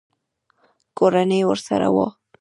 کورنۍ 0.97 1.41
ورسره 1.45 1.87
وه. 1.95 2.07